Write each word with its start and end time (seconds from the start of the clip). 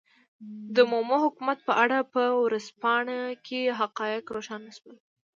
د 0.75 0.77
مومو 0.91 1.15
حکومت 1.23 1.57
په 1.67 1.73
اړه 1.83 1.97
په 2.13 2.21
ورځپاڼه 2.43 3.19
کې 3.45 3.75
حقایق 3.79 4.25
روښانه 4.35 4.69
شول. 4.77 4.97